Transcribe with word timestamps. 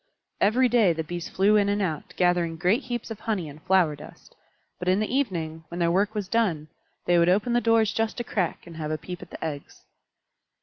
Every 0.39 0.67
day 0.67 0.93
the 0.93 1.03
Bees 1.03 1.29
flew 1.29 1.55
in 1.57 1.69
and 1.69 1.79
out, 1.79 2.15
gathering 2.17 2.55
great 2.57 2.81
heaps 2.85 3.11
of 3.11 3.19
honey 3.19 3.47
and 3.47 3.61
flower 3.61 3.95
dust; 3.95 4.35
but 4.79 4.87
in 4.87 4.99
the 4.99 5.13
evening, 5.15 5.63
when 5.67 5.77
their 5.77 5.91
work 5.91 6.15
was 6.15 6.27
done, 6.27 6.69
they 7.05 7.19
would 7.19 7.29
open 7.29 7.53
the 7.53 7.61
doors 7.61 7.93
just 7.93 8.19
a 8.19 8.23
crack 8.23 8.65
and 8.65 8.77
have 8.77 8.89
a 8.89 8.97
peep 8.97 9.21
at 9.21 9.29
the 9.29 9.45
eggs. 9.45 9.83